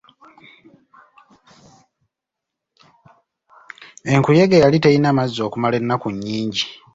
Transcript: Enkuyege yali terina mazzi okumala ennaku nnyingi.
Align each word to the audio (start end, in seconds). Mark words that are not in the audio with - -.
Enkuyege 4.11 4.63
yali 4.63 4.77
terina 4.83 5.17
mazzi 5.17 5.39
okumala 5.47 5.75
ennaku 5.81 6.07
nnyingi. 6.15 6.63